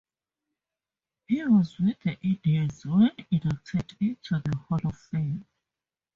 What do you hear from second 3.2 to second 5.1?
inducted into the Hall of